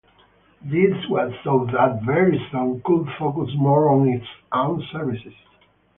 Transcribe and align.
This 0.63 0.95
was 1.11 1.31
so 1.43 1.67
that 1.67 2.01
Verizon 2.01 2.83
could 2.83 3.05
focus 3.19 3.53
more 3.55 3.87
on 3.91 4.07
its 4.07 4.25
own 4.51 4.81
services. 4.91 5.35